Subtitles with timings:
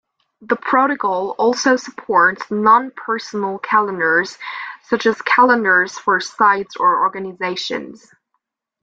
[0.41, 4.35] The protocol also supports non-personal calendars,
[4.81, 8.11] such as calendars for sites or organizations.